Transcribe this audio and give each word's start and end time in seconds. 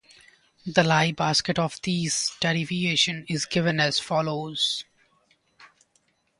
The 0.65 0.83
Lie 0.83 1.11
bracket 1.11 1.59
of 1.59 1.79
these 1.83 2.31
derivations 2.39 3.27
is 3.29 3.45
given 3.45 3.79
as 3.79 3.99
follows. 3.99 4.83